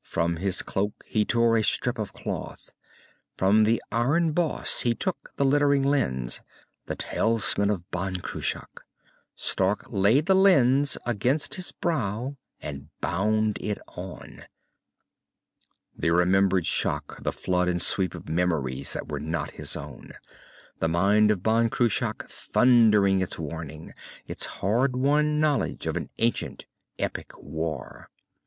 From 0.00 0.36
his 0.36 0.62
cloak 0.62 1.04
he 1.06 1.26
tore 1.26 1.58
a 1.58 1.62
strip 1.62 1.98
of 1.98 2.14
cloth. 2.14 2.72
From 3.36 3.64
the 3.64 3.82
iron 3.92 4.32
boss 4.32 4.80
he 4.80 4.94
took 4.94 5.34
the 5.36 5.44
glittering 5.44 5.82
lens, 5.82 6.40
the 6.86 6.96
talisman 6.96 7.68
of 7.68 7.90
Ban 7.90 8.16
Cruach. 8.22 8.80
Stark 9.34 9.84
laid 9.90 10.24
the 10.24 10.34
lens 10.34 10.96
against 11.04 11.56
his 11.56 11.70
brow, 11.70 12.34
and 12.62 12.88
bound 13.02 13.58
it 13.60 13.76
on. 13.88 14.46
_The 16.00 16.16
remembered 16.16 16.64
shock, 16.64 17.22
the 17.22 17.30
flood 17.30 17.68
and 17.68 17.82
sweep 17.82 18.14
of 18.14 18.26
memories 18.26 18.94
that 18.94 19.08
were 19.10 19.20
not 19.20 19.50
his 19.50 19.76
own. 19.76 20.14
The 20.78 20.88
mind 20.88 21.30
of 21.30 21.42
Ban 21.42 21.68
Cruach 21.68 22.26
thundering 22.26 23.20
its 23.20 23.38
warning, 23.38 23.92
its 24.26 24.46
hard 24.46 24.96
won 24.96 25.40
knowledge 25.40 25.86
of 25.86 25.94
an 25.98 26.08
ancient, 26.16 26.64
epic 26.98 27.32
war.... 27.36 28.08